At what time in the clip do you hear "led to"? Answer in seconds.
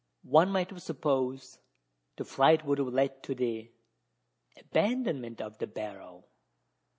2.87-3.35